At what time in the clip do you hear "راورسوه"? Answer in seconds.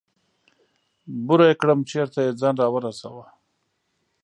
2.61-3.25